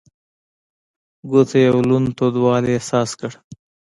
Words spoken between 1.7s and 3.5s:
لوند تودوالی احساس کړ.